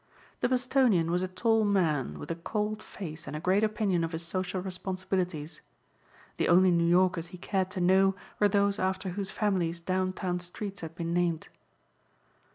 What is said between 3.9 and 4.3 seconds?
of his